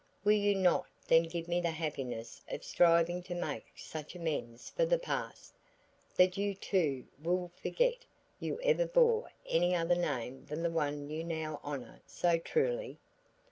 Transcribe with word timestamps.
Will 0.23 0.31
you 0.33 0.55
not 0.55 0.87
then 1.07 1.25
give 1.25 1.47
me 1.47 1.61
the 1.61 1.69
happiness 1.69 2.41
of 2.49 2.63
striving 2.63 3.21
to 3.21 3.35
make 3.35 3.67
such 3.75 4.15
amends 4.15 4.71
for 4.71 4.83
the 4.83 4.97
past, 4.97 5.53
that 6.15 6.37
you 6.39 6.55
too, 6.55 7.05
will 7.21 7.51
forget 7.61 8.03
you 8.39 8.59
ever 8.63 8.87
bore 8.87 9.31
any 9.47 9.75
other 9.75 9.93
name 9.93 10.47
than 10.47 10.63
the 10.63 10.71
one 10.71 11.11
you 11.11 11.23
now 11.23 11.59
honor 11.61 12.01
so 12.07 12.39
truly?" 12.39 12.97